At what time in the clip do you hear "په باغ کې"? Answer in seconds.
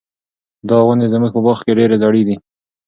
1.33-1.77